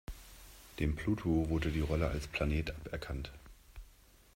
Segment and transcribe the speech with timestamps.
[0.79, 3.31] Dem Pluto wurde die Rolle als Planet aberkannt.